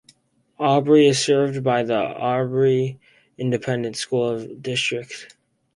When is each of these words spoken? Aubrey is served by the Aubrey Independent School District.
Aubrey 0.57 1.05
is 1.05 1.23
served 1.23 1.63
by 1.63 1.83
the 1.83 1.93
Aubrey 1.93 2.99
Independent 3.37 3.95
School 3.95 4.47
District. 4.55 5.37